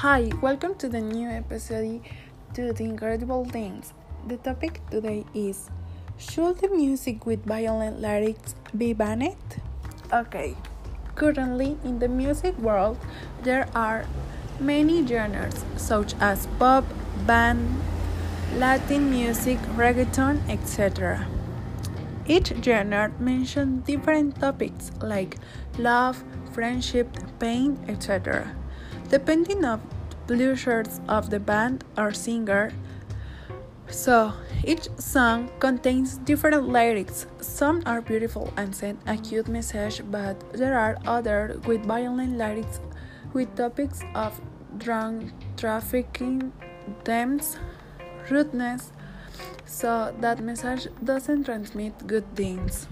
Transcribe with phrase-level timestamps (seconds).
[0.00, 2.02] Hi, welcome to the new episode
[2.52, 3.94] to The Incredible Things.
[4.26, 5.70] The topic today is
[6.18, 9.40] Should the music with violent lyrics be banned?
[10.12, 10.54] Okay,
[11.14, 12.98] currently in the music world
[13.42, 14.04] there are
[14.60, 16.84] many genres such as pop,
[17.26, 17.80] band,
[18.56, 21.26] Latin music, reggaeton, etc.
[22.26, 25.38] Each genre mentions different topics like
[25.78, 26.22] love,
[26.52, 28.52] friendship, pain, etc.
[29.08, 29.80] Depending on
[30.26, 32.72] pleasures of the band or singer,
[33.88, 34.32] so
[34.64, 37.26] each song contains different lyrics.
[37.40, 42.80] Some are beautiful and send a cute message, but there are others with violent lyrics
[43.32, 44.40] with topics of
[44.78, 46.52] drug trafficking,
[47.04, 47.58] dams,
[48.30, 48.92] rudeness,
[49.66, 52.88] so that message doesn't transmit good things.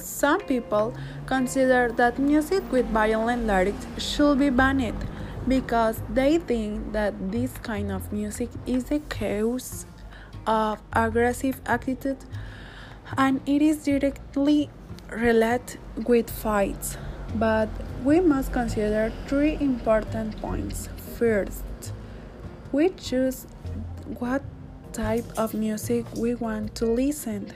[0.00, 0.94] Some people
[1.26, 5.06] consider that music with violent lyrics should be banned
[5.46, 9.86] because they think that this kind of music is the cause
[10.46, 12.24] of aggressive attitude
[13.16, 14.70] and it is directly
[15.10, 16.96] related with fights.
[17.34, 17.68] But
[18.04, 20.88] we must consider three important points.
[21.16, 21.64] First,
[22.72, 23.46] we choose
[24.18, 24.42] what
[24.92, 27.52] type of music we want to listen.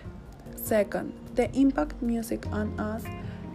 [0.65, 3.05] Second, the impact music on us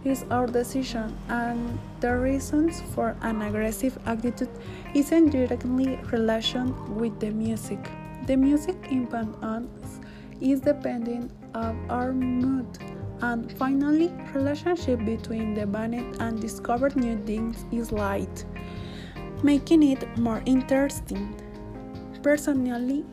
[0.04, 4.48] is our decision, and the reasons for an aggressive attitude
[4.94, 7.80] isn't directly relation with the music.
[8.28, 9.98] The music impact on us
[10.40, 12.78] is dependent of our mood.
[13.22, 18.44] And finally, relationship between the banned and discovered new things is light,
[19.42, 21.34] making it more interesting.
[22.22, 23.04] Personally,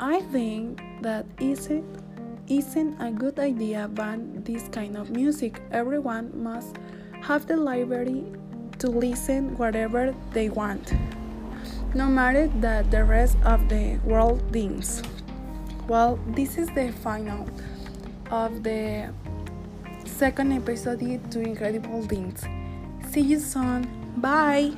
[0.00, 2.05] I think that isn't
[2.48, 5.60] isn't a good idea ban this kind of music.
[5.70, 6.76] Everyone must
[7.22, 8.24] have the liberty
[8.78, 10.94] to listen whatever they want,
[11.94, 15.02] no matter that the rest of the world thinks.
[15.88, 17.48] Well, this is the final
[18.30, 19.12] of the
[20.04, 21.00] second episode
[21.30, 22.44] to Incredible Things.
[23.10, 23.86] See you soon.
[24.18, 24.72] Bye.